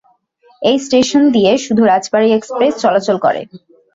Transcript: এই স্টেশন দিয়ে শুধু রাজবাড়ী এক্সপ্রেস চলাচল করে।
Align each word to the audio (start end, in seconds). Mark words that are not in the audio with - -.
এই 0.61 0.77
স্টেশন 0.79 1.23
দিয়ে 1.35 1.51
শুধু 1.65 1.81
রাজবাড়ী 1.85 2.29
এক্সপ্রেস 2.31 2.73
চলাচল 2.83 3.17
করে। 3.25 3.41